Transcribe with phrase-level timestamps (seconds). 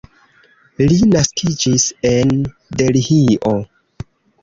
[0.91, 2.35] Li naskiĝis en
[2.83, 3.57] Delhio.